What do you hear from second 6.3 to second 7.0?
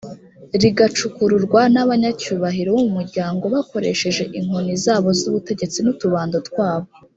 twabo.